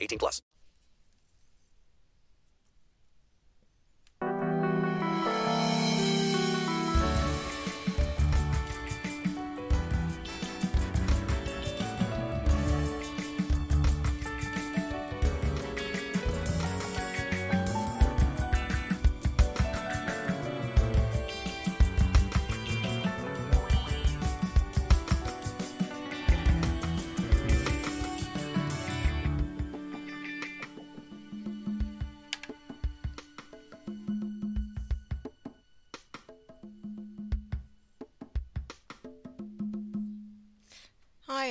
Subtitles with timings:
[0.00, 0.40] 18 plus.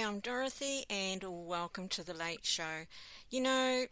[0.09, 2.87] I'm Dorothy, and welcome to the Late Show.
[3.29, 3.85] You know,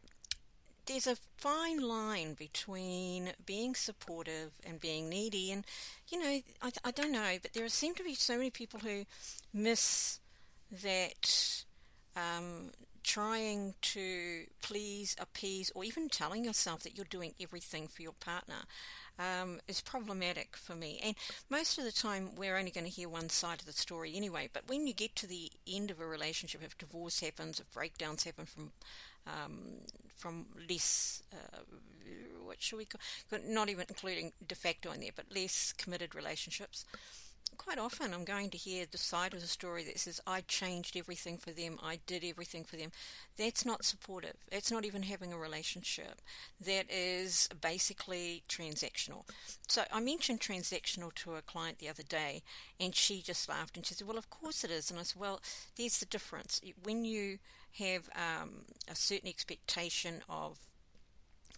[0.88, 5.64] there's a fine line between being supportive and being needy, and
[6.08, 9.06] you know, I, I don't know, but there seem to be so many people who
[9.54, 10.20] miss
[10.82, 11.64] that
[12.16, 12.72] um,
[13.08, 18.66] trying to please, appease, or even telling yourself that you're doing everything for your partner
[19.18, 21.00] um, is problematic for me.
[21.02, 21.16] And
[21.50, 24.50] most of the time, we're only going to hear one side of the story anyway.
[24.52, 28.26] But when you get to the end of a relationship, if divorce happens, if breakdowns
[28.26, 28.72] happen from
[29.26, 29.60] um,
[30.16, 31.60] from less, uh,
[32.44, 33.02] what should we call,
[33.48, 36.86] not even including de facto in there, but less committed relationships
[37.58, 40.98] quite often I'm going to hear the side of the story that says, I changed
[40.98, 42.92] everything for them, I did everything for them.
[43.38, 44.36] That's not supportive.
[44.52, 46.22] That's not even having a relationship.
[46.60, 49.24] That is basically transactional.
[49.68, 52.42] So I mentioned transactional to a client the other day,
[52.80, 54.90] and she just laughed and she said, Well, of course it is.
[54.90, 55.42] And I said, Well,
[55.78, 56.62] there's the difference.
[56.84, 57.38] When you
[57.80, 60.58] have um, a certain expectation of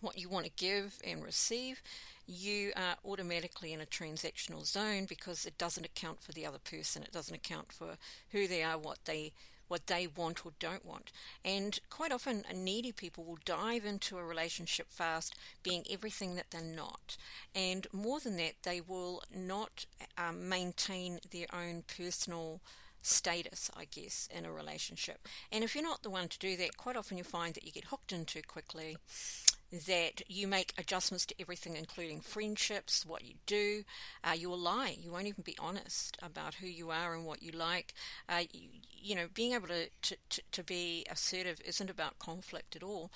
[0.02, 1.82] what you want to give and receive,
[2.30, 7.02] you are automatically in a transactional zone because it doesn't account for the other person.
[7.02, 7.98] It doesn't account for
[8.32, 9.34] who they are, what they
[9.68, 11.12] what they want or don't want.
[11.46, 16.62] And quite often, needy people will dive into a relationship fast, being everything that they're
[16.62, 17.18] not.
[17.54, 19.86] And more than that, they will not
[20.18, 22.62] um, maintain their own personal
[23.04, 25.28] status, I guess, in a relationship.
[25.52, 27.72] And if you're not the one to do that, quite often you find that you
[27.72, 28.98] get hooked in too quickly
[29.72, 33.84] that you make adjustments to everything, including friendships, what you do.
[34.24, 34.96] Uh, you will lie.
[35.00, 37.94] You won't even be honest about who you are and what you like.
[38.28, 42.76] Uh, you, you, know, being able to, to, to, to be assertive isn't about conflict
[42.76, 43.12] at all.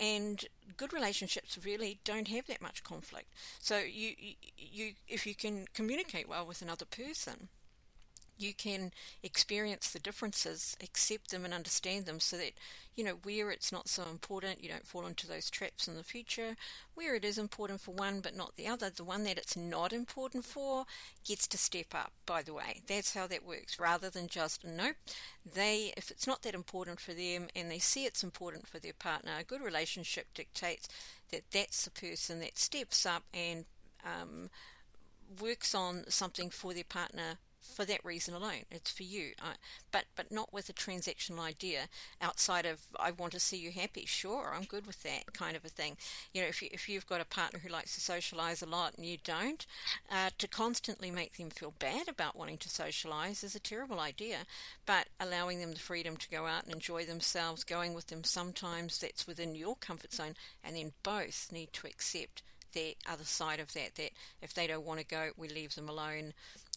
[0.00, 0.44] And
[0.78, 3.28] good relationships really don't have that much conflict.
[3.60, 7.48] So you, you, you if you can communicate well with another person,
[8.38, 8.92] you can
[9.22, 12.52] experience the differences, accept them, and understand them so that,
[12.96, 16.02] you know, where it's not so important, you don't fall into those traps in the
[16.02, 16.56] future.
[16.94, 19.92] Where it is important for one but not the other, the one that it's not
[19.92, 20.84] important for
[21.26, 22.82] gets to step up, by the way.
[22.86, 24.96] That's how that works, rather than just, nope,
[25.50, 28.92] they, if it's not that important for them and they see it's important for their
[28.92, 30.88] partner, a good relationship dictates
[31.30, 33.64] that that's the person that steps up and
[34.04, 34.50] um,
[35.40, 38.64] works on something for their partner for that reason alone.
[38.70, 39.32] It's for you,
[39.90, 41.88] but but not with a transactional idea
[42.20, 44.04] outside of I want to see you happy.
[44.06, 45.96] Sure, I'm good with that kind of a thing.
[46.32, 48.94] You know, if you if you've got a partner who likes to socialize a lot
[48.96, 49.64] and you don't,
[50.10, 54.38] uh, to constantly make them feel bad about wanting to socialize is a terrible idea.
[54.84, 58.98] But allowing them the freedom to go out and enjoy themselves, going with them sometimes
[58.98, 60.34] that's within your comfort zone,
[60.64, 62.42] and then both need to accept
[62.72, 63.94] the other side of that.
[63.96, 64.10] That
[64.40, 66.32] if they don't want to go, we leave them alone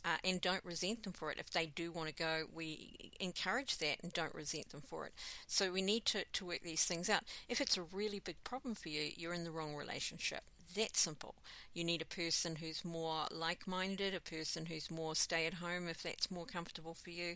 [0.06, 1.40] uh, and don't resent them for it.
[1.40, 5.14] If they do want to go, we encourage that and don't resent them for it.
[5.48, 7.24] So we need to, to work these things out.
[7.50, 10.44] If it's a really big problem for you, you're in the wrong relationship.
[10.76, 11.36] That simple.
[11.74, 15.90] You need a person who's more like minded, a person who's more stay at home
[15.90, 17.36] if that's more comfortable for you,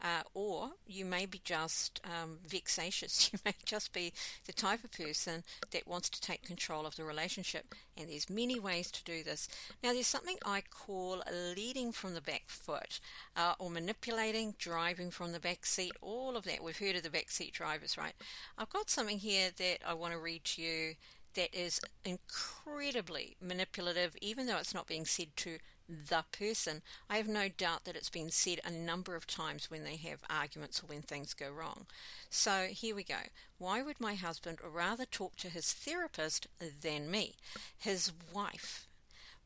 [0.00, 3.30] uh, or you may be just um, vexatious.
[3.32, 4.12] You may just be
[4.46, 8.58] the type of person that wants to take control of the relationship, and there's many
[8.58, 9.48] ways to do this.
[9.82, 11.22] Now, there's something I call
[11.56, 12.98] leading from the back foot,
[13.36, 16.62] uh, or manipulating, driving from the back seat, all of that.
[16.62, 18.14] We've heard of the back seat drivers, right?
[18.58, 20.94] I've got something here that I want to read to you
[21.34, 26.82] that is incredibly manipulative, even though it's not being said to the person.
[27.08, 30.22] I have no doubt that it's been said a number of times when they have
[30.30, 31.86] arguments or when things go wrong.
[32.28, 33.28] So here we go.
[33.58, 36.46] Why would my husband rather talk to his therapist
[36.82, 37.34] than me?
[37.76, 38.86] His wife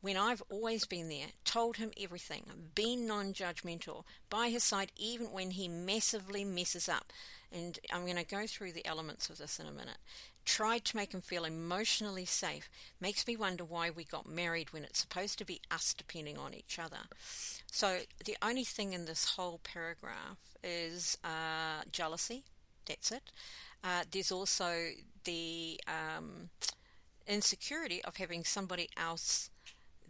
[0.05, 2.43] when I've always been there, told him everything,
[2.75, 7.11] been non judgmental, by his side even when he massively messes up.
[7.51, 9.97] And I'm going to go through the elements of this in a minute
[10.45, 12.69] tried to make him feel emotionally safe
[13.01, 16.53] makes me wonder why we got married when it's supposed to be us depending on
[16.53, 16.99] each other.
[17.71, 22.43] So the only thing in this whole paragraph is uh, jealousy.
[22.87, 23.31] That's it.
[23.83, 24.89] Uh, there's also
[25.23, 26.49] the um,
[27.27, 29.49] insecurity of having somebody else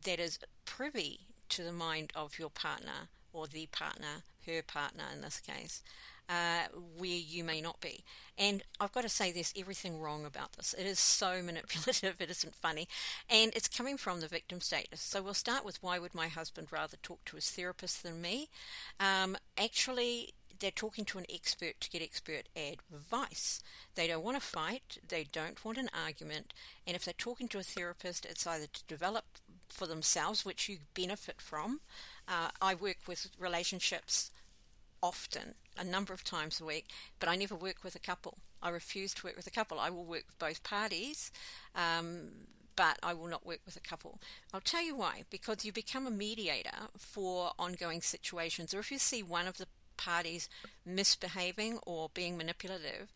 [0.03, 5.21] that is privy to the mind of your partner or the partner, her partner in
[5.21, 5.81] this case
[6.29, 6.63] uh,
[6.97, 8.03] where you may not be.
[8.37, 10.73] And I've got to say, there's everything wrong about this.
[10.77, 12.87] It is so manipulative, it isn't funny.
[13.29, 15.01] And it's coming from the victim status.
[15.01, 18.49] So we'll start with why would my husband rather talk to his therapist than me?
[18.99, 23.61] Um, actually, they're talking to an expert to get expert advice.
[23.95, 26.53] They don't want to fight, they don't want an argument,
[26.87, 29.25] and if they're talking to a therapist, it's either to develop
[29.67, 31.81] for themselves, which you benefit from.
[32.27, 34.31] Uh, I work with relationships
[35.05, 36.87] often, a number of times a week,
[37.19, 38.39] but I never work with a couple.
[38.61, 39.79] I refuse to work with a couple.
[39.79, 41.31] I will work with both parties,
[41.75, 42.29] um,
[42.75, 44.19] but I will not work with a couple.
[44.51, 45.23] I'll tell you why.
[45.29, 49.67] Because you become a mediator for ongoing situations, or if you see one of the
[49.97, 50.49] parties
[50.85, 53.13] misbehaving or being manipulative,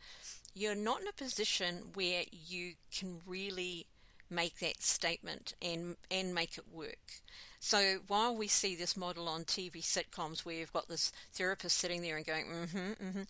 [0.54, 3.88] you're not in a position where you can really
[4.30, 7.22] make that statement and and make it work.
[7.60, 12.02] So while we see this model on TV sitcoms where you've got this therapist sitting
[12.02, 13.22] there and going, mm-hmm, mm-hmm,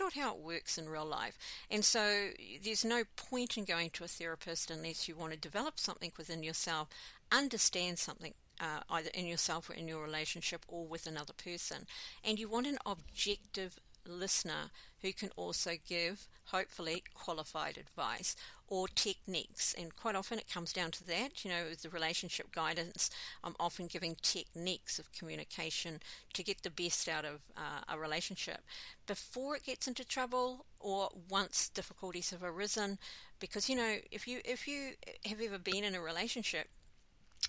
[0.00, 1.38] not how it works in real life.
[1.70, 2.28] And so
[2.62, 6.42] there's no point in going to a therapist unless you want to develop something within
[6.42, 6.88] yourself,
[7.30, 11.86] understand something uh, either in yourself or in your relationship or with another person.
[12.24, 14.70] And you want an objective listener
[15.02, 18.34] who can also give, hopefully, qualified advice
[18.68, 19.74] or techniques.
[19.78, 21.44] And quite often it comes down to that.
[21.44, 23.10] You know, with the relationship guidance,
[23.44, 26.00] I'm often giving techniques of communication
[26.34, 28.62] to get the best out of uh, a relationship
[29.06, 32.98] before it gets into trouble or once difficulties have arisen.
[33.38, 34.92] Because, you know, if you, if you
[35.24, 36.68] have ever been in a relationship,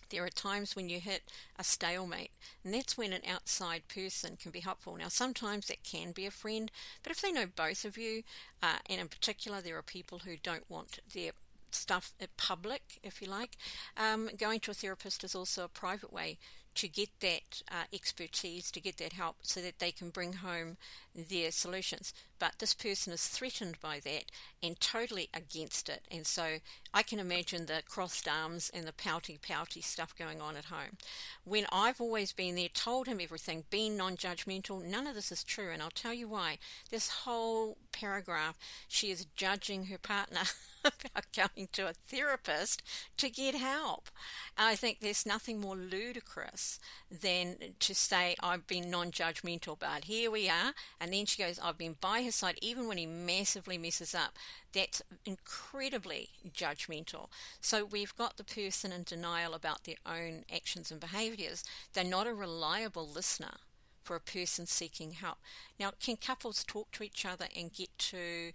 [0.09, 1.23] there are times when you hit
[1.57, 2.31] a stalemate,
[2.63, 4.95] and that's when an outside person can be helpful.
[4.97, 6.71] Now, sometimes that can be a friend,
[7.03, 8.23] but if they know both of you,
[8.61, 11.31] uh, and in particular, there are people who don't want their
[11.71, 13.57] stuff public, if you like,
[13.97, 16.37] um, going to a therapist is also a private way
[16.77, 20.77] to get that uh, expertise, to get that help, so that they can bring home
[21.15, 22.13] their solutions.
[22.37, 24.25] But this person is threatened by that
[24.61, 26.03] and totally against it.
[26.11, 26.57] And so
[26.93, 30.97] I can imagine the crossed arms and the pouty, pouty stuff going on at home.
[31.43, 35.43] When I've always been there, told him everything, been non judgmental, none of this is
[35.43, 35.71] true.
[35.71, 36.59] And I'll tell you why.
[36.91, 38.57] This whole paragraph,
[38.87, 40.41] she is judging her partner
[41.05, 42.81] about going to a therapist
[43.17, 44.09] to get help.
[44.57, 46.79] I think there's nothing more ludicrous
[47.09, 50.73] than to say, I've been non judgmental, but here we are.
[50.99, 54.37] And then she goes, I've been by his side even when he massively messes up.
[54.73, 57.27] That's incredibly judgmental.
[57.61, 61.63] So we've got the person in denial about their own actions and behaviors.
[61.93, 63.57] They're not a reliable listener
[64.03, 65.37] for a person seeking help.
[65.79, 68.51] Now, can couples talk to each other and get to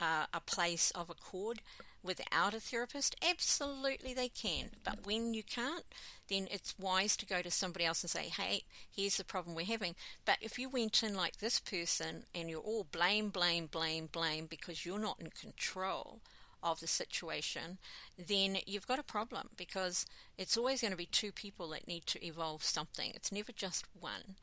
[0.00, 1.60] uh, a place of accord?
[2.06, 3.16] without a therapist?
[3.28, 4.70] Absolutely, they can.
[4.84, 5.84] But when you can't,
[6.28, 9.66] then it's wise to go to somebody else and say, hey, here's the problem we're
[9.66, 9.94] having.
[10.24, 14.46] But if you went in like this person and you're all blame, blame, blame, blame
[14.46, 16.20] because you're not in control
[16.66, 17.78] of the situation,
[18.18, 20.04] then you've got a problem because
[20.36, 23.12] it's always going to be two people that need to evolve something.
[23.14, 24.34] It's never just one.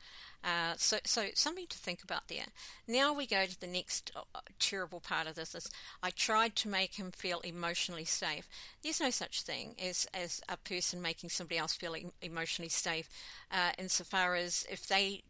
[0.42, 2.46] Uh, so, so something to think about there.
[2.88, 5.54] Now we go to the next uh, terrible part of this.
[5.54, 5.70] Is
[6.02, 8.48] I tried to make him feel emotionally safe.
[8.82, 13.08] There's no such thing as as a person making somebody else feel emotionally safe,
[13.50, 15.22] uh, insofar as if they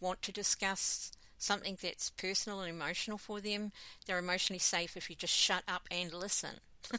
[0.00, 3.72] want to discuss something that's personal and emotional for them,
[4.06, 6.60] they're emotionally safe if you just shut up and listen.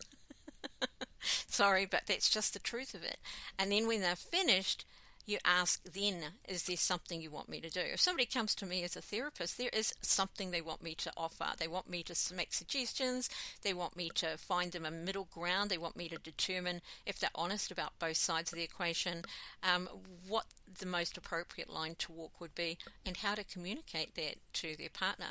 [1.22, 3.18] sorry, but that's just the truth of it.
[3.58, 4.86] And then when they're finished,
[5.26, 7.80] you ask then, is there something you want me to do?
[7.80, 11.12] If somebody comes to me as a therapist, there is something they want me to
[11.16, 11.48] offer.
[11.58, 13.30] They want me to make suggestions.
[13.62, 15.70] They want me to find them a middle ground.
[15.70, 19.24] They want me to determine if they're honest about both sides of the equation,
[19.64, 19.88] um,
[20.28, 20.46] what
[20.80, 24.90] the most appropriate line to walk would be, and how to communicate that to their
[24.90, 25.26] partner.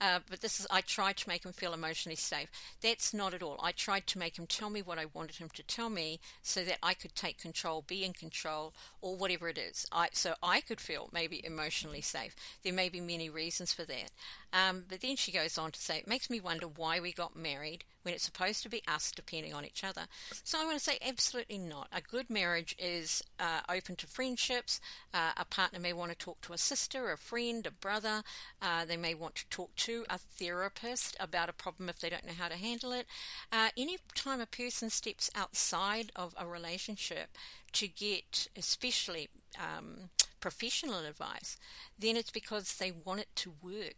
[0.00, 2.50] Uh, but this is, I tried to make him feel emotionally safe.
[2.82, 3.58] That's not at all.
[3.62, 6.62] I tried to make him tell me what I wanted him to tell me so
[6.64, 9.86] that I could take control, be in control, or whatever whatever it is.
[9.90, 12.36] I, so I could feel maybe emotionally safe.
[12.62, 14.10] There may be many reasons for that.
[14.52, 17.34] Um, but then she goes on to say, it makes me wonder why we got
[17.34, 20.02] married when it's supposed to be us depending on each other.
[20.44, 21.88] So I want to say, absolutely not.
[21.92, 24.80] A good marriage is uh, open to friendships.
[25.14, 28.22] Uh, a partner may want to talk to a sister, a friend, a brother.
[28.60, 32.26] Uh, they may want to talk to a therapist about a problem if they don't
[32.26, 33.06] know how to handle it.
[33.50, 37.30] Uh, any time a person steps outside of a relationship
[37.74, 40.10] to get, especially um,
[40.40, 41.56] professional advice,
[41.98, 43.94] then it's because they want it to work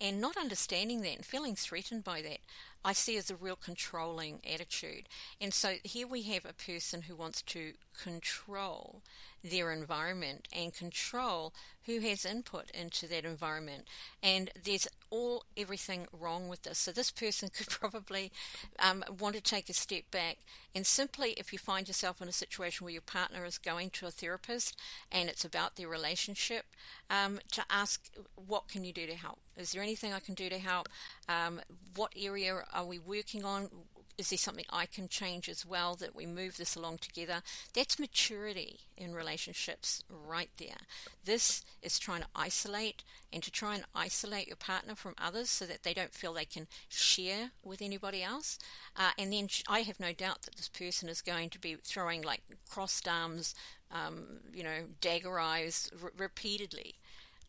[0.00, 2.38] and not understanding that and feeling threatened by that,
[2.84, 5.08] I see as a real controlling attitude.
[5.40, 9.02] And so here we have a person who wants to control
[9.42, 11.54] their environment and control
[11.86, 13.86] who has input into that environment.
[14.22, 16.78] And there's all everything wrong with this.
[16.78, 18.32] So this person could probably
[18.78, 20.38] um, want to take a step back
[20.76, 24.06] and simply, if you find yourself in a situation where your partner is going to
[24.06, 24.78] a therapist
[25.10, 26.66] and it's about their relationship,
[27.08, 29.38] um, to ask, what can you do to help?
[29.56, 30.90] Is there anything I can do to help?
[31.30, 31.62] Um,
[31.94, 33.70] what area are we working on?
[34.18, 37.42] Is there something I can change as well that we move this along together?
[37.74, 40.78] That's maturity in relationships right there.
[41.24, 45.66] This is trying to isolate and to try and isolate your partner from others so
[45.66, 48.58] that they don't feel they can share with anybody else.
[48.96, 52.22] Uh, and then I have no doubt that this person is going to be throwing
[52.22, 53.54] like crossed arms,
[53.90, 56.94] um, you know, dagger eyes r- repeatedly.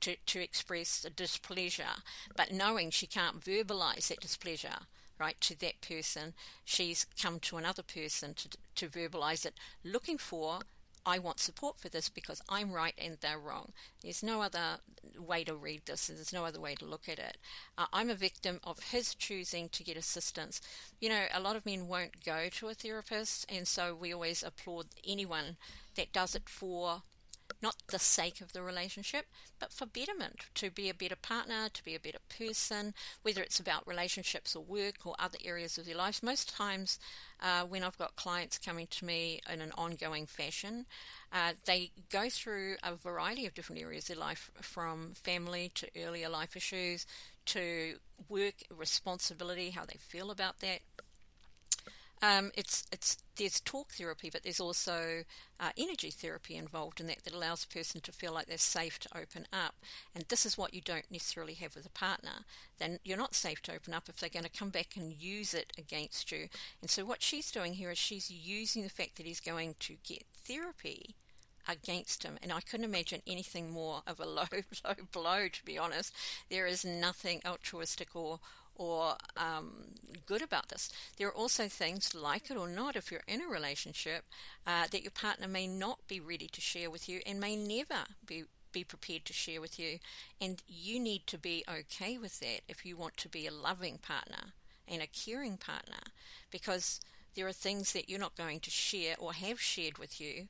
[0.02, 2.04] To, to express displeasure,
[2.36, 4.86] but knowing she can't verbalize that displeasure,
[5.20, 6.34] right, to that person,
[6.64, 10.60] she's come to another person to, to verbalize it, looking for,
[11.06, 13.72] I want support for this because I'm right and they're wrong.
[14.04, 14.80] There's no other
[15.18, 17.38] way to read this, there's no other way to look at it.
[17.78, 20.60] Uh, I'm a victim of his choosing to get assistance.
[21.00, 24.44] You know, a lot of men won't go to a therapist, and so we always
[24.44, 25.58] applaud anyone
[25.96, 27.04] that does it for
[27.62, 29.26] not the sake of the relationship,
[29.60, 33.60] but for betterment, to be a better partner, to be a better person, whether it's
[33.60, 36.22] about relationships or work or other areas of their lives.
[36.22, 37.00] Most times,
[37.42, 40.86] uh, when I've got clients coming to me in an ongoing fashion,
[41.34, 45.88] uh, they go through a variety of different areas of their life, from family to
[45.98, 47.06] earlier life issues
[47.46, 47.96] to
[48.30, 50.82] work responsibility, how they feel about that,
[52.22, 55.24] um, it's it's there's talk therapy, but there's also
[55.60, 59.00] uh, energy therapy involved in that that allows a person to feel like they're safe
[59.00, 59.76] to open up.
[60.16, 62.46] And this is what you don't necessarily have with a partner.
[62.80, 65.54] Then you're not safe to open up if they're going to come back and use
[65.54, 66.48] it against you.
[66.82, 69.98] And so what she's doing here is she's using the fact that he's going to
[70.04, 71.16] get therapy
[71.68, 72.38] against him.
[72.42, 74.46] And I couldn't imagine anything more of a low,
[74.86, 76.14] low blow, to be honest.
[76.50, 78.40] There is nothing altruistic or
[78.78, 79.72] or um,
[80.26, 80.90] good about this.
[81.18, 84.26] There are also things, like it or not, if you're in a relationship,
[84.66, 88.06] uh, that your partner may not be ready to share with you and may never
[88.26, 89.98] be be prepared to share with you.
[90.40, 93.98] And you need to be okay with that if you want to be a loving
[93.98, 94.54] partner
[94.88, 96.12] and a caring partner,
[96.52, 97.00] because
[97.36, 100.48] there are things that you're not going to share or have shared with you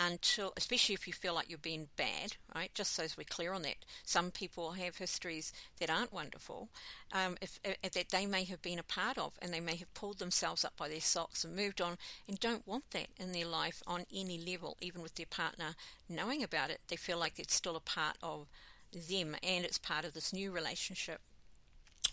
[0.00, 2.72] until, especially if you feel like you're being bad, right?
[2.74, 6.70] Just so as we're clear on that, some people have histories that aren't wonderful,
[7.12, 9.76] um, if, if, uh, that they may have been a part of, and they may
[9.76, 13.32] have pulled themselves up by their socks and moved on, and don't want that in
[13.32, 15.74] their life on any level, even with their partner
[16.08, 16.80] knowing about it.
[16.88, 18.46] They feel like it's still a part of
[18.92, 21.20] them, and it's part of this new relationship.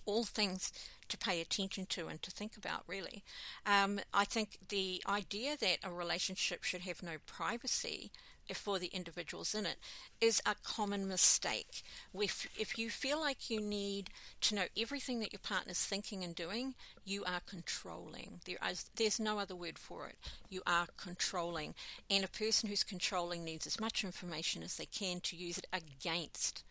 [0.05, 0.73] All things
[1.09, 3.23] to pay attention to and to think about, really.
[3.65, 8.11] Um, I think the idea that a relationship should have no privacy
[8.53, 9.77] for the individuals in it
[10.21, 11.83] is a common mistake.
[12.13, 14.09] If, if you feel like you need
[14.41, 18.41] to know everything that your partner's thinking and doing, you are controlling.
[18.45, 20.15] There is, there's no other word for it.
[20.49, 21.75] You are controlling.
[22.09, 25.67] And a person who's controlling needs as much information as they can to use it
[25.73, 26.63] against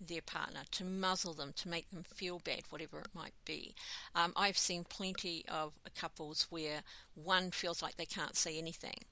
[0.00, 3.74] their partner, to muzzle them, to make them feel bad, whatever it might be.
[4.14, 6.82] Um, I've seen plenty of couples where
[7.14, 9.04] one feels like they can't say anything,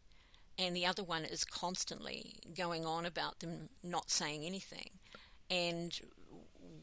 [0.59, 4.91] and the other one is constantly going on about them not saying anything.
[5.51, 5.99] And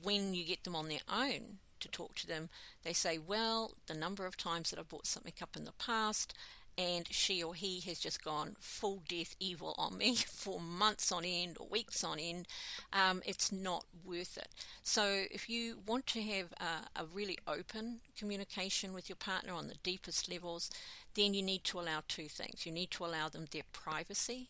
[0.04, 2.50] when you get them on their own to talk to them,
[2.84, 6.34] they say, Well, the number of times that I've brought something up in the past,
[6.78, 11.24] and she or he has just gone full death evil on me for months on
[11.26, 12.48] end or weeks on end,
[12.92, 14.50] um, it's not worth it.
[14.82, 19.68] So, if you want to have a, a really open communication with your partner on
[19.68, 20.70] the deepest levels,
[21.16, 22.66] then you need to allow two things.
[22.66, 24.50] You need to allow them their privacy.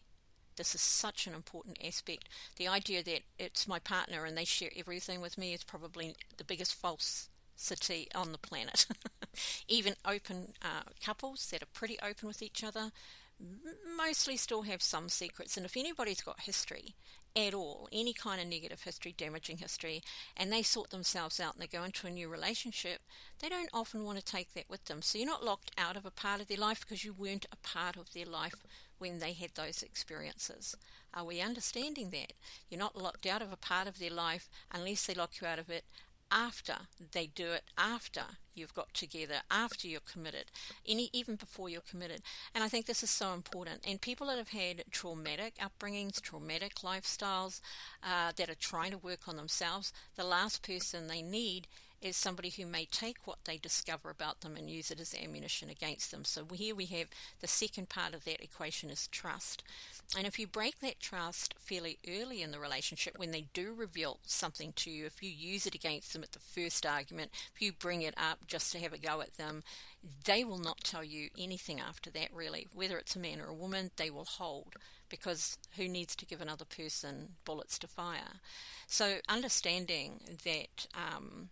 [0.56, 2.30] This is such an important aspect.
[2.58, 6.44] The idea that it's my partner and they share everything with me is probably the
[6.44, 8.86] biggest false city on the planet.
[9.68, 12.92] Even open uh, couples that are pretty open with each other
[13.98, 15.58] mostly still have some secrets.
[15.58, 16.96] And if anybody's got history
[17.36, 20.02] at all, any kind of negative history, damaging history,
[20.38, 23.02] and they sort themselves out and they go into a new relationship,
[23.40, 25.02] they don't often want to take that with them.
[25.02, 27.68] So you're not locked out of a part of their life because you weren't a
[27.68, 28.56] part of their life
[29.00, 30.76] when they had those experiences.
[31.14, 32.34] Are we understanding that?
[32.70, 35.60] You're not locked out of a part of their life unless they lock you out
[35.60, 35.84] of it
[36.34, 36.76] after
[37.12, 38.24] they do it, after
[38.56, 40.46] you've got together, after you're committed,
[40.88, 42.22] any even before you're committed.
[42.54, 43.82] And I think this is so important.
[43.88, 47.62] And people that have had traumatic upbringings, traumatic lifestyles,
[48.04, 51.68] uh, that are trying to work on themselves, the last person they need
[52.04, 55.70] is somebody who may take what they discover about them and use it as ammunition
[55.70, 56.26] against them.
[56.26, 57.08] So here we have
[57.40, 59.64] the second part of that equation is trust.
[60.18, 64.20] And if you break that trust fairly early in the relationship, when they do reveal
[64.26, 67.72] something to you, if you use it against them at the first argument, if you
[67.72, 69.64] bring it up just to have a go at them,
[70.26, 72.68] they will not tell you anything after that, really.
[72.74, 74.76] Whether it's a man or a woman, they will hold
[75.10, 78.42] because who needs to give another person bullets to fire?
[78.88, 81.50] So, understanding that um,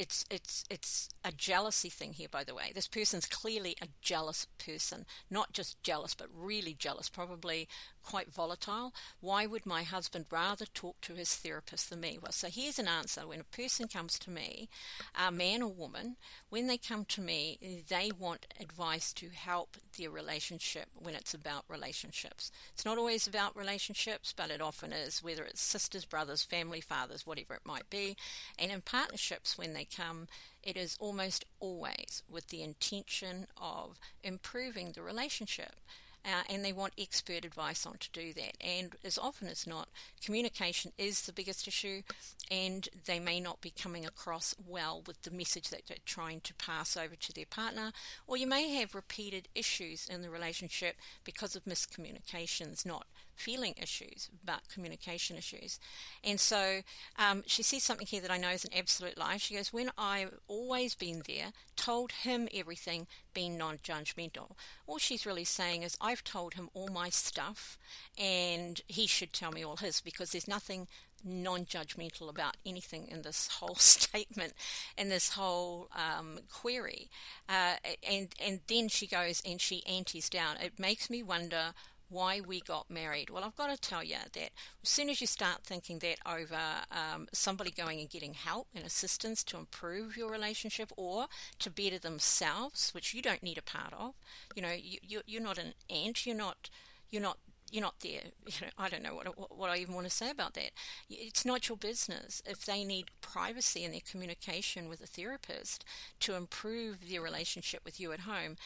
[0.00, 2.72] it's it's it's a jealousy thing here by the way.
[2.74, 5.04] This person's clearly a jealous person.
[5.30, 7.68] Not just jealous but really jealous probably
[8.02, 8.94] quite volatile.
[9.20, 12.18] Why would my husband rather talk to his therapist than me?
[12.20, 13.28] Well so here's an answer.
[13.28, 14.70] When a person comes to me
[15.14, 16.16] a man or woman
[16.48, 21.64] when they come to me they want advice to help their relationship when it's about
[21.68, 26.80] relationships it's not always about relationships but it often is whether it's sisters brothers family
[26.80, 28.16] fathers whatever it might be
[28.58, 30.28] and in partnerships when they come,
[30.62, 35.76] it is almost always with the intention of improving the relationship.
[36.22, 38.54] Uh, and they want expert advice on to do that.
[38.60, 39.88] And as often as not,
[40.22, 42.02] communication is the biggest issue,
[42.50, 46.54] and they may not be coming across well with the message that they're trying to
[46.54, 47.92] pass over to their partner,
[48.26, 53.06] or you may have repeated issues in the relationship because of miscommunications, not
[53.40, 55.80] feeling issues, but communication issues.
[56.22, 56.80] And so
[57.18, 59.38] um, she says something here that I know is an absolute lie.
[59.38, 64.52] She goes, When I've always been there, told him everything, been non judgmental.
[64.86, 67.78] All she's really saying is, I've told him all my stuff,
[68.18, 70.86] and he should tell me all his because there's nothing
[71.24, 74.52] non judgmental about anything in this whole statement
[74.96, 77.08] and this whole um, query.
[77.48, 77.76] Uh,
[78.08, 80.56] and, and then she goes and she antes down.
[80.56, 81.72] It makes me wonder
[82.10, 83.30] why we got married.
[83.30, 84.50] Well, I've got to tell you that
[84.82, 86.58] as soon as you start thinking that over
[86.90, 91.26] um, somebody going and getting help and assistance to improve your relationship or
[91.60, 94.14] to better themselves, which you don't need a part of,
[94.54, 96.68] you know, you, you, you're not an ant, you're not,
[97.10, 97.38] you're not
[97.70, 98.22] you're not there.
[98.46, 100.72] You know, I don't know what, what I even want to say about that.
[101.08, 102.42] It's not your business.
[102.44, 105.84] If they need privacy in their communication with a therapist
[106.20, 108.56] to improve their relationship with you at home,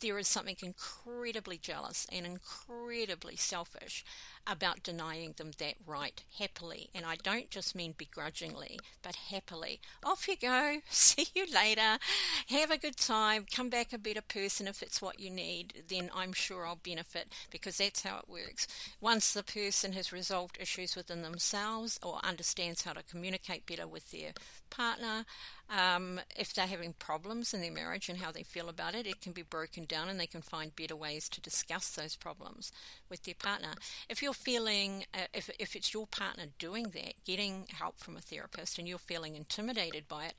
[0.00, 4.04] there is something incredibly jealous and incredibly selfish
[4.46, 6.88] about denying them that right happily.
[6.94, 9.80] And I don't just mean begrudgingly, but happily.
[10.02, 10.78] Off you go.
[10.90, 11.98] See you later.
[12.48, 13.46] Have a good time.
[13.54, 15.84] Come back a better person if it's what you need.
[15.88, 18.66] Then I'm sure I'll benefit because that's how it works.
[19.00, 24.10] Once the person has resolved issues within themselves or understands how to communicate better with
[24.10, 24.32] their
[24.70, 25.24] partner,
[25.70, 29.20] um, if they're having problems in their marriage and how they feel about it, it
[29.20, 32.72] can be broken down and they can find better ways to discuss those problems
[33.08, 33.74] with their partner.
[34.08, 38.20] If you're feeling, uh, if, if it's your partner doing that, getting help from a
[38.20, 40.34] therapist, and you're feeling intimidated by it,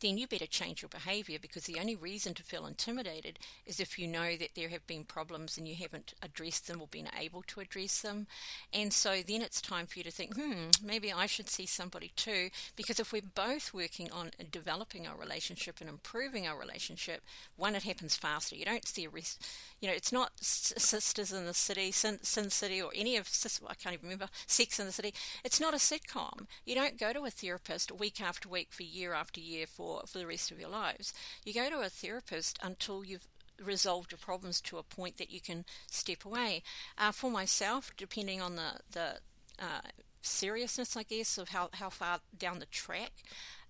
[0.00, 3.98] then you better change your behavior because the only reason to feel intimidated is if
[3.98, 7.42] you know that there have been problems and you haven't addressed them or been able
[7.42, 8.26] to address them.
[8.72, 12.12] And so then it's time for you to think, hmm, maybe I should see somebody
[12.16, 12.50] too.
[12.76, 17.22] Because if we're both working on developing our relationship and improving our relationship,
[17.56, 18.56] one, it happens faster.
[18.56, 19.40] You don't see a risk.
[19.80, 23.28] You know, it's not Sisters in the City, Sin, Sin City, or any of,
[23.68, 25.12] I can't even remember, Sex in the City.
[25.44, 26.46] It's not a sitcom.
[26.64, 30.18] You don't go to a therapist week after week for year after year for for,
[30.18, 31.12] the rest of your lives.
[31.44, 33.26] You go to a therapist until you've
[33.62, 36.62] resolved your problems to a point that you can step away.
[36.98, 39.18] Uh, for myself, depending on the, the
[39.58, 39.80] uh,
[40.22, 43.12] seriousness, I guess, of how, how far down the track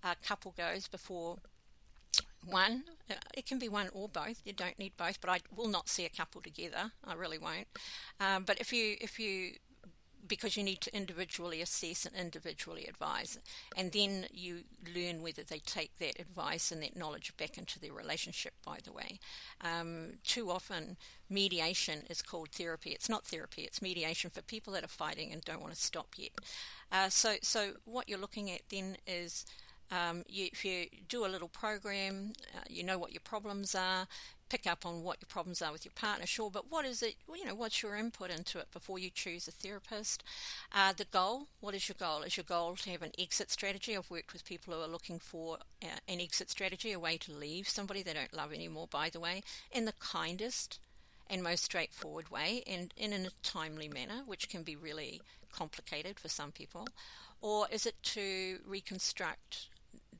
[0.03, 1.39] a couple goes before
[2.45, 2.85] one
[3.35, 4.41] it can be one or both.
[4.45, 6.93] You don't need both, but I will not see a couple together.
[7.05, 7.69] I really won't.
[8.21, 9.53] Um, but if you if you
[10.29, 13.39] because you need to individually assess and individually advise.
[13.77, 14.63] And then you
[14.95, 18.93] learn whether they take that advice and that knowledge back into their relationship, by the
[18.93, 19.19] way.
[19.61, 20.97] Um, too often,
[21.29, 22.91] mediation is called therapy.
[22.91, 26.15] It's not therapy, it's mediation for people that are fighting and don't want to stop
[26.17, 26.33] yet.
[26.91, 29.45] Uh, so, so, what you're looking at then is
[29.91, 34.07] um, you, if you do a little program, uh, you know what your problems are,
[34.49, 37.17] pick up on what your problems are with your partner, sure, but what is it,
[37.35, 40.23] you know, what's your input into it before you choose a therapist?
[40.73, 42.23] Uh, the goal, what is your goal?
[42.23, 43.97] Is your goal to have an exit strategy?
[43.97, 47.33] I've worked with people who are looking for uh, an exit strategy, a way to
[47.33, 50.79] leave somebody they don't love anymore, by the way, in the kindest
[51.29, 55.21] and most straightforward way and, and in a timely manner, which can be really
[55.53, 56.87] complicated for some people.
[57.41, 59.69] Or is it to reconstruct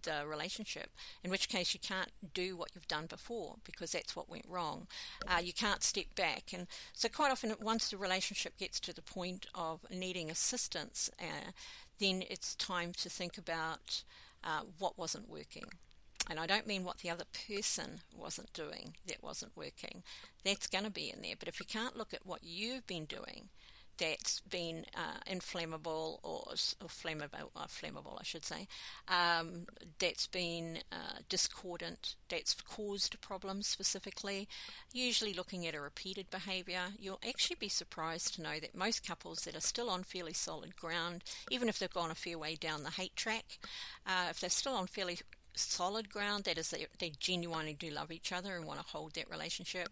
[0.07, 0.89] the relationship,
[1.23, 4.87] in which case you can't do what you've done before because that's what went wrong.
[5.29, 6.53] Uh, you can't step back.
[6.55, 11.51] And so, quite often, once the relationship gets to the point of needing assistance, uh,
[11.99, 14.03] then it's time to think about
[14.43, 15.67] uh, what wasn't working.
[16.29, 20.03] And I don't mean what the other person wasn't doing that wasn't working.
[20.45, 21.35] That's going to be in there.
[21.39, 23.49] But if you can't look at what you've been doing,
[23.99, 28.69] that's been uh, inflammable or, or flammable, uh, flammable, I should say,
[29.09, 29.67] um,
[29.99, 34.49] that's been uh, discordant, that's caused problems specifically,
[34.93, 39.41] usually looking at a repeated behaviour, you'll actually be surprised to know that most couples
[39.41, 42.83] that are still on fairly solid ground, even if they've gone a fair way down
[42.83, 43.59] the hate track,
[44.07, 45.19] uh, if they're still on fairly
[45.55, 49.15] solid ground, that is, they, they genuinely do love each other and want to hold
[49.15, 49.89] that relationship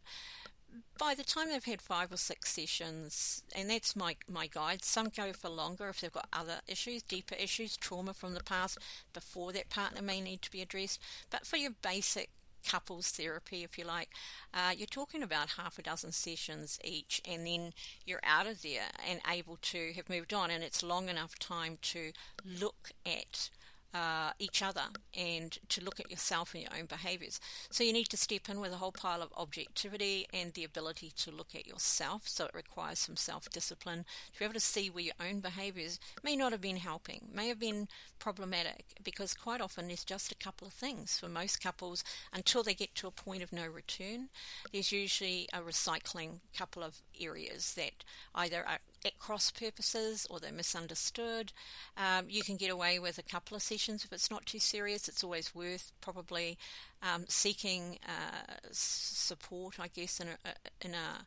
[0.98, 5.08] by the time they've had five or six sessions, and that's my, my guide, some
[5.08, 8.78] go for longer if they've got other issues, deeper issues, trauma from the past
[9.12, 11.00] before that partner may need to be addressed.
[11.30, 12.30] But for your basic
[12.64, 14.10] couples therapy, if you like,
[14.52, 17.72] uh, you're talking about half a dozen sessions each, and then
[18.06, 21.78] you're out of there and able to have moved on, and it's long enough time
[21.82, 22.12] to
[22.44, 23.50] look at
[23.94, 24.82] uh, each other
[25.16, 27.40] and to look at yourself and your own behaviors.
[27.70, 31.12] So you need to step in with a whole pile of objectivity and the ability
[31.18, 32.26] to look at yourself.
[32.26, 36.00] So it requires some self discipline to be able to see where your own behaviors
[36.22, 40.36] may not have been helping, may have been problematic, because quite often there's just a
[40.36, 41.18] couple of things.
[41.18, 42.02] For most couples,
[42.32, 44.28] until they get to a point of no return,
[44.72, 48.02] there's usually a recycling couple of areas that
[48.34, 51.52] either are at cross purposes or they're misunderstood.
[51.96, 55.08] Um, you can get away with a couple of sessions if it's not too serious.
[55.08, 56.58] It's always worth probably
[57.02, 61.26] um, seeking uh, support, I guess, in a, in a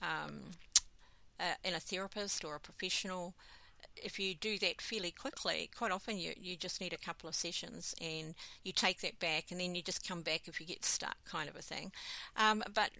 [0.00, 0.52] um,
[1.40, 3.34] uh, in a therapist or a professional.
[3.96, 7.34] If you do that fairly quickly, quite often you, you just need a couple of
[7.34, 10.84] sessions and you take that back and then you just come back if you get
[10.84, 11.92] stuck, kind of a thing.
[12.36, 12.90] Um, but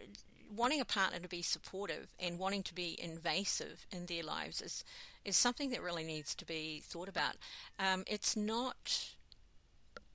[0.54, 4.84] wanting a partner to be supportive and wanting to be invasive in their lives is
[5.24, 7.34] is something that really needs to be thought about.
[7.78, 9.11] Um, it's not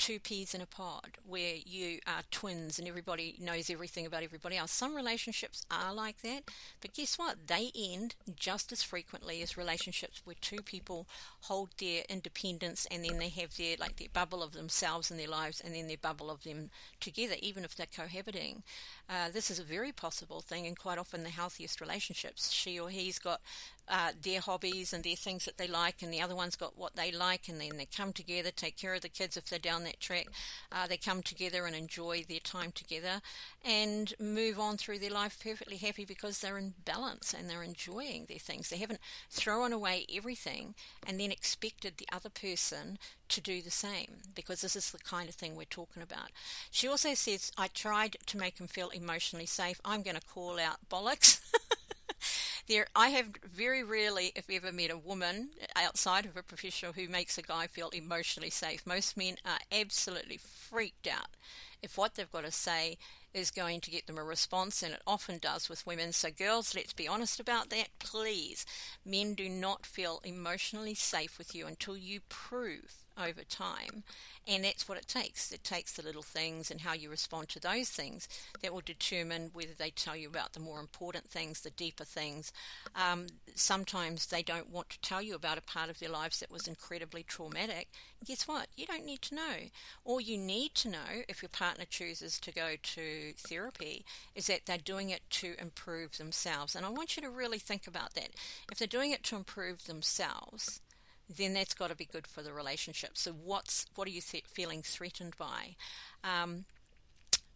[0.03, 4.57] two peas in a pod where you are twins and everybody knows everything about everybody
[4.57, 4.69] else.
[4.73, 6.43] Some relationships are like that,
[6.81, 7.47] but guess what?
[7.47, 11.07] They end just as frequently as relationships where two people
[11.43, 15.29] hold their independence and then they have their like their bubble of themselves in their
[15.29, 18.63] lives and then their bubble of them together, even if they're cohabiting.
[19.09, 22.51] Uh, this is a very possible thing, and quite often the healthiest relationships.
[22.51, 23.39] She or he's got
[23.87, 26.95] uh, their hobbies and their things that they like, and the other one's got what
[26.95, 29.83] they like, and then they come together, take care of the kids if they're down
[29.83, 30.27] that track.
[30.71, 33.21] Uh, they come together and enjoy their time together
[33.63, 38.25] and move on through their life perfectly happy because they're in balance and they're enjoying
[38.25, 38.69] their things.
[38.69, 42.97] They haven't thrown away everything and then expected the other person
[43.29, 46.29] to do the same because this is the kind of thing we're talking about.
[46.71, 49.81] She also says, I tried to make him feel emotionally safe.
[49.83, 51.39] I'm going to call out bollocks.
[52.67, 57.07] there, I have very rarely, if ever, met a woman outside of a professional who
[57.07, 58.85] makes a guy feel emotionally safe.
[58.85, 61.35] Most men are absolutely freaked out
[61.81, 62.97] if what they've got to say
[63.33, 66.13] is going to get them a response, and it often does with women.
[66.13, 68.65] So, girls, let's be honest about that, please.
[69.05, 74.03] Men do not feel emotionally safe with you until you prove over time.
[74.45, 75.51] And that's what it takes.
[75.53, 78.27] It takes the little things and how you respond to those things
[78.61, 82.51] that will determine whether they tell you about the more important things, the deeper things.
[82.93, 86.51] Um, sometimes they don't want to tell you about a part of their lives that
[86.51, 87.87] was incredibly traumatic.
[88.25, 88.67] Guess what?
[88.75, 89.55] You don't need to know.
[90.03, 94.65] All you need to know if your partner chooses to go to therapy is that
[94.65, 96.75] they're doing it to improve themselves.
[96.75, 98.29] And I want you to really think about that.
[98.71, 100.81] If they're doing it to improve themselves,
[101.29, 103.11] then that's got to be good for the relationship.
[103.13, 105.75] So what's what are you th- feeling threatened by?
[106.23, 106.65] Um,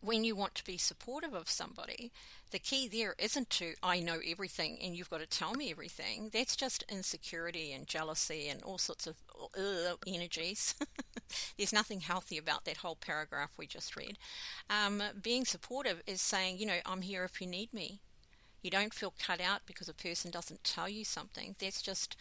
[0.01, 2.11] when you want to be supportive of somebody,
[2.51, 6.29] the key there isn't to, I know everything and you've got to tell me everything.
[6.31, 9.15] That's just insecurity and jealousy and all sorts of
[9.57, 10.75] uh, energies.
[11.57, 14.17] There's nothing healthy about that whole paragraph we just read.
[14.69, 17.99] Um, being supportive is saying, you know, I'm here if you need me.
[18.61, 21.55] You don't feel cut out because a person doesn't tell you something.
[21.59, 22.15] That's just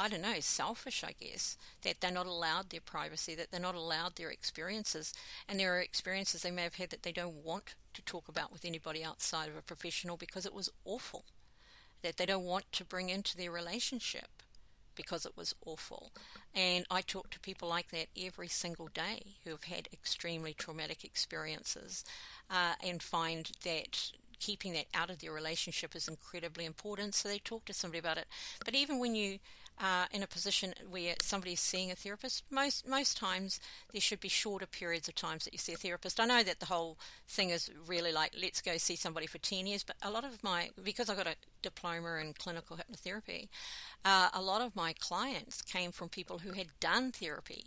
[0.00, 3.74] I don't know, selfish, I guess, that they're not allowed their privacy, that they're not
[3.74, 5.12] allowed their experiences.
[5.48, 8.52] And there are experiences they may have had that they don't want to talk about
[8.52, 11.24] with anybody outside of a professional because it was awful,
[12.02, 14.28] that they don't want to bring into their relationship
[14.94, 16.12] because it was awful.
[16.54, 21.04] And I talk to people like that every single day who have had extremely traumatic
[21.04, 22.04] experiences
[22.48, 27.14] uh, and find that keeping that out of their relationship is incredibly important.
[27.14, 28.26] So they talk to somebody about it.
[28.64, 29.38] But even when you
[29.80, 33.60] uh, in a position where somebody's seeing a therapist, most most times
[33.92, 36.20] there should be shorter periods of times that you see a therapist.
[36.20, 39.66] I know that the whole thing is really like let's go see somebody for ten
[39.66, 43.48] years, but a lot of my because I got a diploma in clinical hypnotherapy,
[44.04, 47.64] uh, a lot of my clients came from people who had done therapy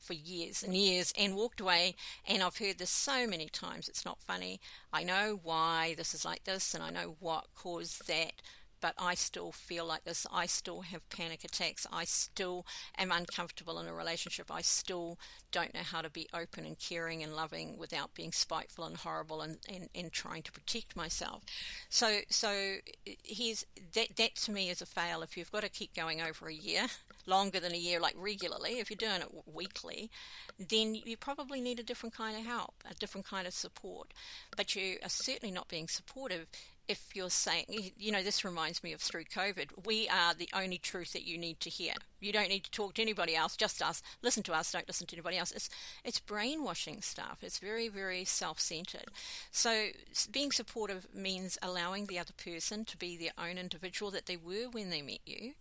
[0.00, 1.94] for years and years and walked away.
[2.26, 4.60] And I've heard this so many times, it's not funny.
[4.92, 8.32] I know why this is like this, and I know what caused that
[8.80, 10.26] but I still feel like this.
[10.32, 11.86] I still have panic attacks.
[11.92, 12.66] I still
[12.96, 14.50] am uncomfortable in a relationship.
[14.50, 15.18] I still
[15.52, 19.40] don't know how to be open and caring and loving without being spiteful and horrible
[19.40, 21.42] and, and, and trying to protect myself.
[21.88, 22.76] So so
[23.24, 23.64] here's
[23.94, 26.54] that that to me is a fail if you've got to keep going over a
[26.54, 26.86] year,
[27.26, 30.10] longer than a year, like regularly, if you're doing it weekly,
[30.58, 34.12] then you probably need a different kind of help, a different kind of support.
[34.56, 36.46] But you are certainly not being supportive
[36.90, 40.76] if you're saying, you know, this reminds me of through COVID, we are the only
[40.76, 41.92] truth that you need to hear.
[42.18, 44.02] You don't need to talk to anybody else, just us.
[44.22, 45.52] Listen to us, don't listen to anybody else.
[45.52, 45.70] It's,
[46.04, 47.38] it's brainwashing stuff.
[47.42, 49.06] It's very, very self centered.
[49.52, 49.90] So,
[50.32, 54.68] being supportive means allowing the other person to be their own individual that they were
[54.68, 55.52] when they met you.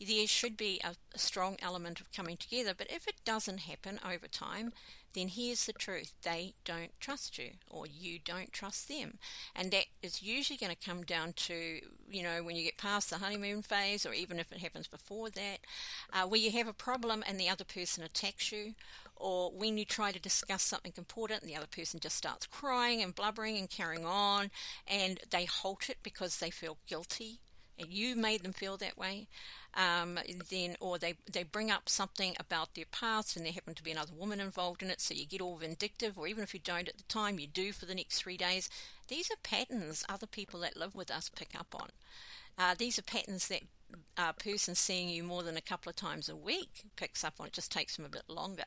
[0.00, 4.00] There should be a, a strong element of coming together, but if it doesn't happen
[4.02, 4.72] over time,
[5.14, 9.18] then here's the truth they don't trust you or you don't trust them.
[9.54, 13.10] And that is usually going to come down to, you know, when you get past
[13.10, 15.58] the honeymoon phase or even if it happens before that,
[16.12, 18.74] uh, where you have a problem and the other person attacks you.
[19.16, 23.02] Or when you try to discuss something important and the other person just starts crying
[23.02, 24.50] and blubbering and carrying on,
[24.88, 27.40] and they halt it because they feel guilty
[27.78, 29.26] and you made them feel that way
[29.74, 30.18] um,
[30.50, 33.92] then or they they bring up something about their past and there happened to be
[33.92, 36.88] another woman involved in it, so you get all vindictive, or even if you don't
[36.88, 38.68] at the time, you do for the next three days.
[39.08, 41.90] These are patterns other people that live with us pick up on.
[42.58, 43.62] Uh, these are patterns that
[44.16, 47.46] a person seeing you more than a couple of times a week picks up on.
[47.46, 48.64] It just takes them a bit longer.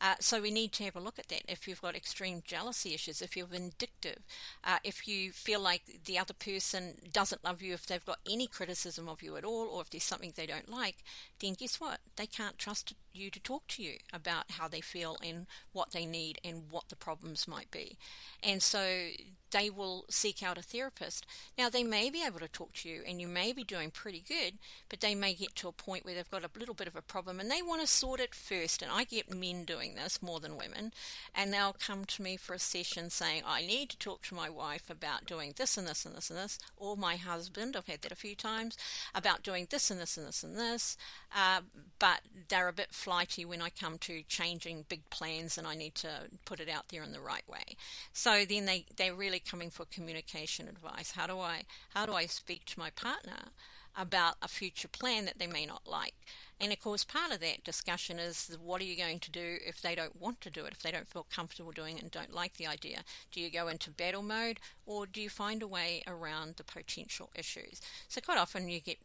[0.00, 1.42] Uh, so we need to have a look at that.
[1.48, 4.18] If you've got extreme jealousy issues, if you're vindictive,
[4.62, 8.46] uh, if you feel like the other person doesn't love you, if they've got any
[8.46, 10.96] criticism of you at all, or if there's something they don't like,
[11.40, 12.00] then guess what?
[12.16, 16.06] They can't trust you to talk to you about how they feel and what they
[16.06, 17.96] need and what the problems might be.
[18.42, 19.08] And so
[19.54, 21.26] they will seek out a therapist.
[21.56, 24.22] Now, they may be able to talk to you and you may be doing pretty
[24.26, 24.54] good,
[24.88, 27.02] but they may get to a point where they've got a little bit of a
[27.02, 28.82] problem and they want to sort it first.
[28.82, 30.92] And I get men doing this more than women,
[31.34, 34.50] and they'll come to me for a session saying, I need to talk to my
[34.50, 38.02] wife about doing this and this and this and this, or my husband, I've had
[38.02, 38.76] that a few times,
[39.14, 40.96] about doing this and this and this and this.
[41.34, 41.60] Uh,
[42.00, 45.94] but they're a bit flighty when I come to changing big plans and I need
[45.96, 46.08] to
[46.46, 47.76] put it out there in the right way.
[48.14, 51.12] So then they, they're really coming for communication advice.
[51.12, 53.50] How do I how do I speak to my partner
[53.96, 56.14] about a future plan that they may not like?
[56.58, 59.82] And of course, part of that discussion is what are you going to do if
[59.82, 62.32] they don't want to do it, if they don't feel comfortable doing it and don't
[62.32, 63.00] like the idea?
[63.32, 67.28] Do you go into battle mode or do you find a way around the potential
[67.34, 67.82] issues?
[68.08, 68.98] So, quite often you get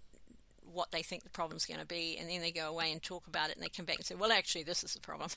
[0.73, 3.27] what they think the problem's going to be, and then they go away and talk
[3.27, 5.29] about it, and they come back and say, "Well, actually, this is the problem."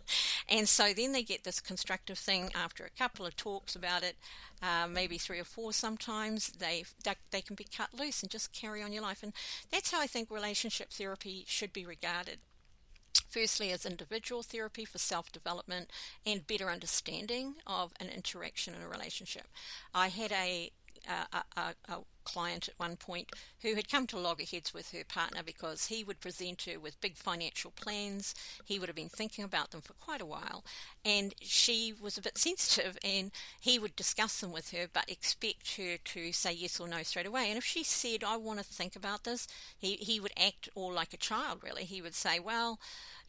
[0.48, 4.16] and so then they get this constructive thing after a couple of talks about it,
[4.62, 5.72] uh, maybe three or four.
[5.72, 6.84] Sometimes they,
[7.30, 9.32] they can be cut loose and just carry on your life, and
[9.70, 12.38] that's how I think relationship therapy should be regarded
[13.28, 15.90] firstly as individual therapy for self development
[16.26, 19.48] and better understanding of an interaction in a relationship.
[19.94, 20.70] I had a,
[21.08, 23.30] a, a, a client at one point
[23.62, 27.16] who had come to loggerheads with her partner because he would present her with big
[27.16, 28.34] financial plans.
[28.64, 30.64] He would have been thinking about them for quite a while,
[31.04, 33.30] and she was a bit sensitive, and
[33.60, 37.26] he would discuss them with her but expect her to say yes or no straight
[37.26, 37.48] away.
[37.48, 39.46] And if she said, I want to think about this,
[39.78, 41.84] he, he would act all like a child, really.
[41.84, 42.78] He would say, Well,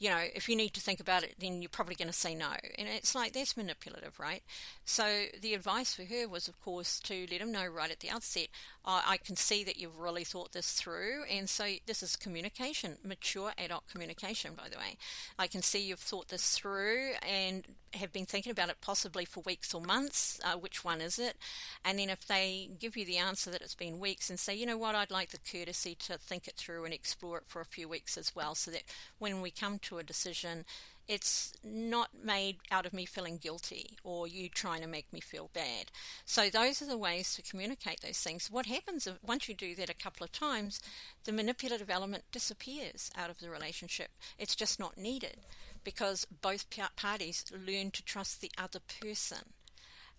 [0.01, 2.33] you know, if you need to think about it, then you're probably going to say
[2.33, 2.53] no.
[2.79, 4.41] And it's like that's manipulative, right?
[4.83, 8.09] So the advice for her was, of course, to let him know right at the
[8.09, 8.47] outset,
[8.85, 11.23] I, I can see that you've really thought this through.
[11.29, 14.97] And so this is communication, mature adult communication, by the way.
[15.37, 19.41] I can see you've thought this through and have been thinking about it possibly for
[19.41, 20.39] weeks or months.
[20.43, 21.35] Uh, which one is it?
[21.83, 24.65] And then if they give you the answer that it's been weeks and say, you
[24.65, 27.65] know what, I'd like the courtesy to think it through and explore it for a
[27.65, 28.83] few weeks as well, so that
[29.19, 30.65] when we come to a decision,
[31.07, 35.49] it's not made out of me feeling guilty or you trying to make me feel
[35.53, 35.91] bad.
[36.25, 38.49] So those are the ways to communicate those things.
[38.49, 40.79] What happens if, once you do that a couple of times,
[41.25, 44.09] the manipulative element disappears out of the relationship.
[44.37, 45.37] It's just not needed
[45.83, 49.39] because both parties learn to trust the other person.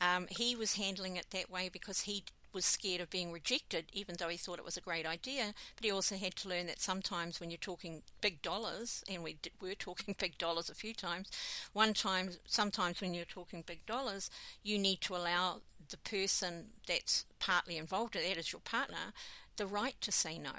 [0.00, 4.16] Um, he was handling it that way because he was scared of being rejected, even
[4.18, 5.54] though he thought it was a great idea.
[5.76, 9.36] But he also had to learn that sometimes when you're talking big dollars, and we
[9.60, 11.30] were talking big dollars a few times,
[11.72, 14.30] one time, sometimes when you're talking big dollars,
[14.62, 19.12] you need to allow the person that's partly involved in that is your partner
[19.56, 20.50] the right to say no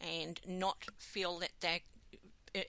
[0.00, 1.80] and not feel that they're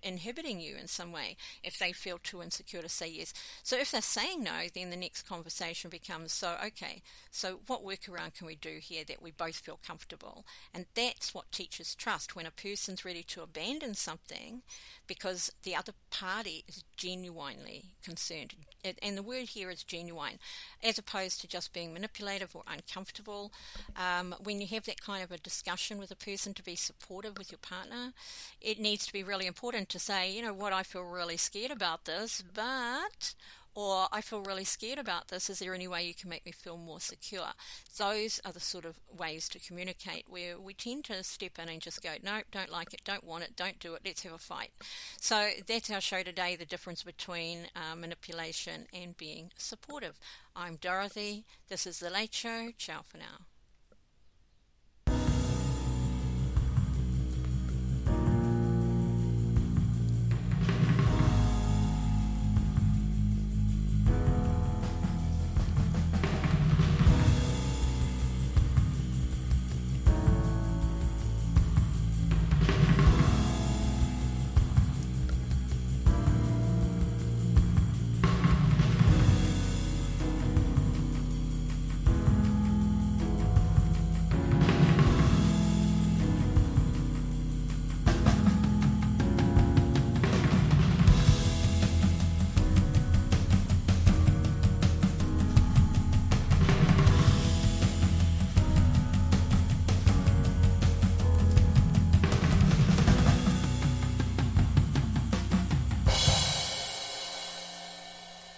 [0.02, 3.34] inhibiting you in some way if they feel too insecure to say yes.
[3.64, 8.36] So if they're saying no, then the next conversation becomes so, okay, so what workaround
[8.36, 10.46] can we do here that we both feel comfortable?
[10.74, 12.36] And that's what teaches trust.
[12.36, 14.62] When a person's ready to abandon something
[15.08, 18.54] because the other party is genuinely concerned,
[19.02, 20.40] and the word here is genuine,
[20.84, 23.52] as opposed to just being manipulative or uncomfortable.
[23.96, 27.38] Um, when you have that kind of a discussion with a person to be supportive
[27.38, 28.14] with your partner,
[28.62, 31.72] it needs to be really important to say, you know what, I feel really scared
[31.72, 33.34] about this, but
[33.76, 35.50] or I feel really scared about this.
[35.50, 37.54] Is there any way you can make me feel more secure?
[37.98, 41.82] Those are the sort of ways to communicate where we tend to step in and
[41.82, 44.38] just go, no, don't like it, don't want it, don't do it, let's have a
[44.38, 44.72] fight.
[45.20, 50.20] So that's our show today the difference between uh, manipulation and being supportive.
[50.56, 51.46] I'm Dorothy.
[51.70, 52.70] This is The Late Show.
[52.78, 53.46] Ciao for now.